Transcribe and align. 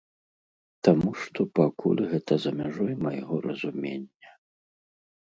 Таму 0.87 1.09
што 1.23 1.39
пакуль 1.59 2.01
гэта 2.13 2.37
за 2.45 2.53
мяжой 2.61 2.93
майго 3.05 3.35
разумення. 3.47 4.31